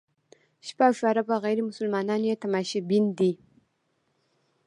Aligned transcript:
شپږ 0.67 0.93
اربه 1.09 1.35
غیر 1.43 1.59
مسلمان 1.69 2.07
یې 2.27 2.35
تماشبین 2.43 3.05
دي. 3.17 3.31